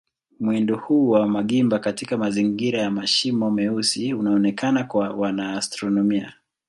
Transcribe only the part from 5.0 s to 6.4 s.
wanaastronomia.